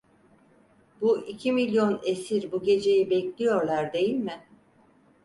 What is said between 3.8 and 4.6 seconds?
değil mi?